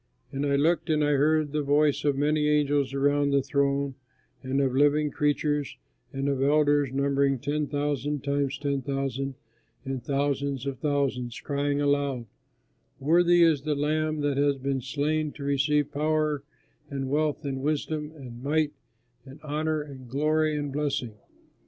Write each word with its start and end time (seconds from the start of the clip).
And 0.31 0.47
I 0.47 0.55
looked 0.55 0.89
and 0.89 1.03
I 1.03 1.11
heard 1.11 1.51
the 1.51 1.61
voice 1.61 2.03
of 2.05 2.17
many 2.17 2.47
angels 2.49 2.91
around 2.91 3.29
the 3.29 3.43
throne 3.43 3.93
and 4.41 4.59
of 4.59 4.73
the 4.73 4.79
living 4.79 5.11
creatures 5.11 5.77
and 6.11 6.27
of 6.27 6.39
the 6.39 6.47
elders, 6.47 6.91
numbering 6.91 7.37
ten 7.37 7.67
thousand 7.67 8.23
times 8.23 8.57
ten 8.57 8.81
thousand 8.81 9.35
and 9.85 10.01
thousands 10.03 10.65
of 10.65 10.79
thousands, 10.79 11.39
crying 11.39 11.81
aloud, 11.81 12.25
"Worthy 12.99 13.43
is 13.43 13.61
the 13.61 13.75
Lamb 13.75 14.21
that 14.21 14.37
has 14.37 14.57
been 14.57 14.81
slain 14.81 15.33
to 15.33 15.43
receive 15.43 15.91
power 15.91 16.41
and 16.89 17.07
wealth 17.11 17.45
and 17.45 17.61
wisdom 17.61 18.11
and 18.15 18.41
might 18.41 18.73
and 19.23 19.39
honor 19.43 19.83
and 19.83 20.09
glory 20.09 20.57
and 20.57 20.73
blessing." 20.73 21.13